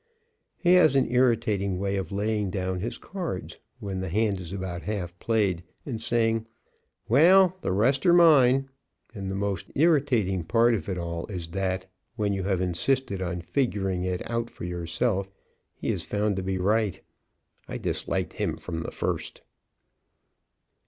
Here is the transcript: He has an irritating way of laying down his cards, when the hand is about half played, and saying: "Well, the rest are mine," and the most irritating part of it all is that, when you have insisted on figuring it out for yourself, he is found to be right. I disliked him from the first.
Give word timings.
He 0.57 0.73
has 0.73 0.95
an 0.95 1.07
irritating 1.11 1.77
way 1.77 1.95
of 1.95 2.11
laying 2.11 2.49
down 2.49 2.79
his 2.79 2.97
cards, 2.97 3.59
when 3.79 3.99
the 3.99 4.09
hand 4.09 4.39
is 4.39 4.51
about 4.51 4.81
half 4.81 5.15
played, 5.19 5.61
and 5.85 6.01
saying: 6.01 6.47
"Well, 7.07 7.55
the 7.61 7.71
rest 7.71 8.03
are 8.07 8.11
mine," 8.13 8.67
and 9.13 9.29
the 9.29 9.35
most 9.35 9.67
irritating 9.75 10.43
part 10.43 10.73
of 10.73 10.89
it 10.89 10.97
all 10.97 11.27
is 11.27 11.49
that, 11.49 11.85
when 12.15 12.33
you 12.33 12.41
have 12.45 12.61
insisted 12.61 13.21
on 13.21 13.41
figuring 13.41 14.03
it 14.03 14.27
out 14.27 14.49
for 14.49 14.63
yourself, 14.63 15.29
he 15.75 15.89
is 15.91 16.01
found 16.01 16.35
to 16.37 16.41
be 16.41 16.57
right. 16.57 16.99
I 17.67 17.77
disliked 17.77 18.33
him 18.33 18.57
from 18.57 18.81
the 18.81 18.89
first. 18.89 19.43